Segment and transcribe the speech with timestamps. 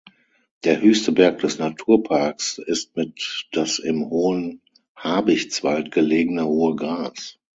[0.63, 4.63] Der höchste Berg des Naturparks ist mit das im Hohen
[4.95, 7.37] Habichtswald gelegene Hohe Gras.